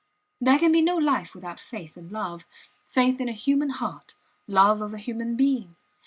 [0.39, 2.47] There can be no life without faith and love
[2.87, 4.15] faith in a human heart,
[4.47, 5.75] love of a human being!